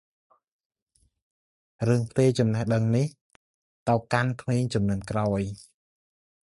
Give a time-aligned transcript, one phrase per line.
[1.87, 3.07] រឿងផ្ទេរចំណេះដឹងនេះ
[3.87, 5.41] ទៅកាន់ក្មេងជំនាន់ក្រោយ។